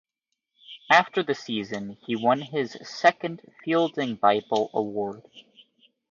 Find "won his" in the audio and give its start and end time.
2.15-2.75